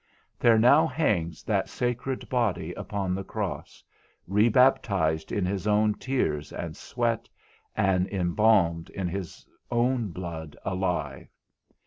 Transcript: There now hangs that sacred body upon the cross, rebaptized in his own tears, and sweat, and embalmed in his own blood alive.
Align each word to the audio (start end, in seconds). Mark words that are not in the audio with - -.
There 0.39 0.57
now 0.57 0.87
hangs 0.87 1.43
that 1.43 1.69
sacred 1.69 2.27
body 2.27 2.73
upon 2.73 3.13
the 3.13 3.23
cross, 3.23 3.83
rebaptized 4.27 5.31
in 5.31 5.45
his 5.45 5.67
own 5.67 5.93
tears, 5.93 6.51
and 6.51 6.75
sweat, 6.75 7.29
and 7.77 8.07
embalmed 8.07 8.89
in 8.89 9.07
his 9.09 9.45
own 9.69 10.07
blood 10.07 10.57
alive. 10.65 11.27